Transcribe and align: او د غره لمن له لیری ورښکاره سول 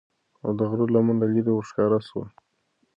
او 0.43 0.51
د 0.57 0.59
غره 0.69 0.85
لمن 0.95 1.15
له 1.21 1.27
لیری 1.33 1.51
ورښکاره 1.53 1.99
سول 2.07 2.27